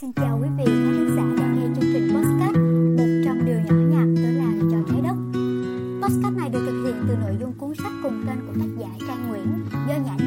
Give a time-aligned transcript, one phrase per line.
[0.00, 2.56] Xin chào quý vị, khán giả đang nghe chương trình podcast
[2.98, 5.16] một trăm điều nhỏ nhặt tới làm cho trái đất.
[6.02, 9.06] Podcast này được thực hiện từ nội dung cuốn sách cùng tên của tác giả
[9.08, 9.46] Trang Nguyễn
[9.88, 10.17] do Nhã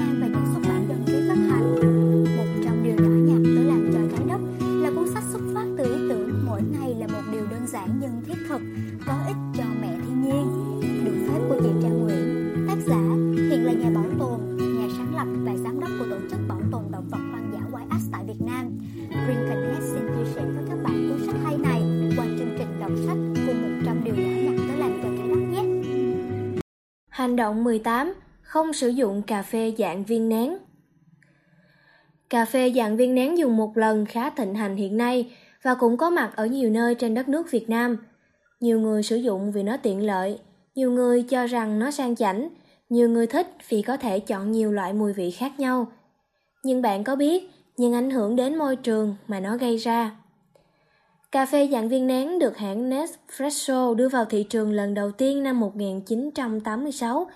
[15.99, 18.79] của tổ chức bảo tồn động vật hoang dã YS tại Việt Nam.
[19.09, 21.81] Green Connect xin chia sẻ với các bạn cuốn sách hay này
[22.17, 25.41] qua chương trình đọc sách cùng 100 điều nhỏ nhặt tới làm cho trái đất
[25.51, 25.63] nhé.
[27.09, 28.13] Hành động 18.
[28.41, 30.57] Không sử dụng cà phê dạng viên nén
[32.29, 35.31] Cà phê dạng viên nén dùng một lần khá thịnh hành hiện nay
[35.63, 37.97] và cũng có mặt ở nhiều nơi trên đất nước Việt Nam.
[38.59, 40.39] Nhiều người sử dụng vì nó tiện lợi,
[40.75, 42.49] nhiều người cho rằng nó sang chảnh,
[42.91, 45.87] nhiều người thích vì có thể chọn nhiều loại mùi vị khác nhau.
[46.63, 50.11] Nhưng bạn có biết những ảnh hưởng đến môi trường mà nó gây ra?
[51.31, 55.43] Cà phê dạng viên nén được hãng Nespresso đưa vào thị trường lần đầu tiên
[55.43, 57.29] năm 1986.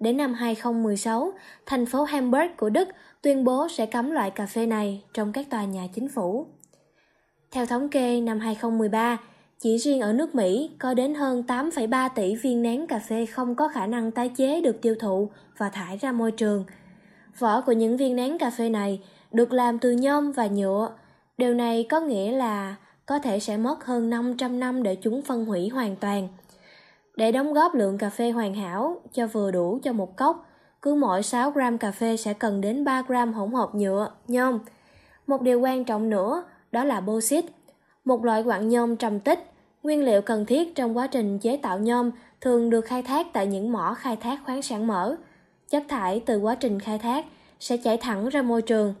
[0.00, 1.32] Đến năm 2016,
[1.66, 2.88] thành phố Hamburg của Đức
[3.22, 6.46] tuyên bố sẽ cấm loại cà phê này trong các tòa nhà chính phủ.
[7.50, 9.18] Theo thống kê năm 2013,
[9.62, 13.54] chỉ riêng ở nước Mỹ có đến hơn 8,3 tỷ viên nén cà phê không
[13.54, 16.64] có khả năng tái chế được tiêu thụ và thải ra môi trường.
[17.38, 19.00] Vỏ của những viên nén cà phê này
[19.32, 20.90] được làm từ nhôm và nhựa.
[21.38, 25.44] Điều này có nghĩa là có thể sẽ mất hơn 500 năm để chúng phân
[25.44, 26.28] hủy hoàn toàn.
[27.16, 30.46] Để đóng góp lượng cà phê hoàn hảo cho vừa đủ cho một cốc,
[30.82, 34.58] cứ mỗi 6 gram cà phê sẽ cần đến 3 gram hỗn hợp nhựa, nhôm.
[35.26, 37.44] Một điều quan trọng nữa đó là bauxit,
[38.04, 39.51] một loại quặng nhôm trầm tích,
[39.82, 43.46] nguyên liệu cần thiết trong quá trình chế tạo nhôm thường được khai thác tại
[43.46, 45.16] những mỏ khai thác khoáng sản mở.
[45.70, 47.24] Chất thải từ quá trình khai thác
[47.60, 48.94] sẽ chảy thẳng ra môi trường.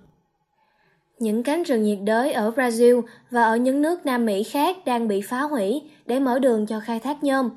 [1.18, 5.08] Những cánh rừng nhiệt đới ở Brazil và ở những nước Nam Mỹ khác đang
[5.08, 7.50] bị phá hủy để mở đường cho khai thác nhôm.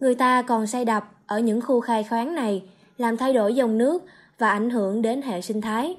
[0.00, 2.62] Người ta còn xây đập ở những khu khai khoáng này,
[2.98, 4.04] làm thay đổi dòng nước
[4.38, 5.96] và ảnh hưởng đến hệ sinh thái.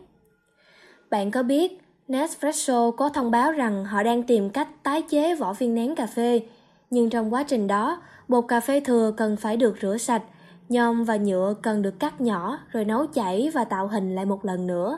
[1.10, 5.54] Bạn có biết Nespresso có thông báo rằng họ đang tìm cách tái chế vỏ
[5.54, 6.42] viên nén cà phê,
[6.90, 10.24] nhưng trong quá trình đó, bột cà phê thừa cần phải được rửa sạch,
[10.70, 14.46] nhôm và nhựa cần được cắt nhỏ rồi nấu chảy và tạo hình lại một
[14.46, 14.98] lần nữa.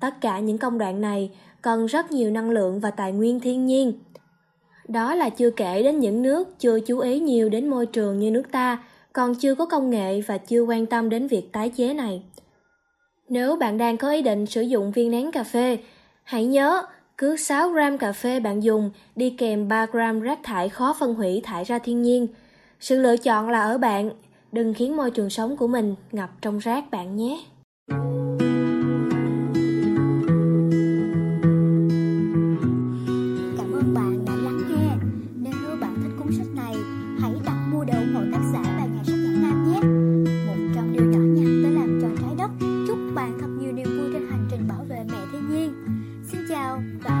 [0.00, 1.30] Tất cả những công đoạn này
[1.62, 3.92] cần rất nhiều năng lượng và tài nguyên thiên nhiên.
[4.88, 8.30] Đó là chưa kể đến những nước chưa chú ý nhiều đến môi trường như
[8.30, 11.94] nước ta, còn chưa có công nghệ và chưa quan tâm đến việc tái chế
[11.94, 12.22] này.
[13.28, 15.78] Nếu bạn đang có ý định sử dụng viên nén cà phê,
[16.22, 16.82] hãy nhớ
[17.18, 21.14] cứ 6 gram cà phê bạn dùng đi kèm 3 gram rác thải khó phân
[21.14, 22.26] hủy thải ra thiên nhiên.
[22.80, 24.10] Sự lựa chọn là ở bạn,
[24.52, 27.44] đừng khiến môi trường sống của mình ngập trong rác bạn nhé.
[46.76, 47.15] about.